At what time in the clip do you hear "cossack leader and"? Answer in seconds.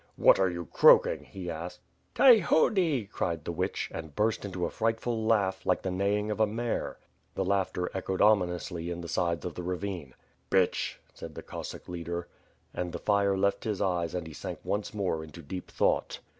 11.43-12.93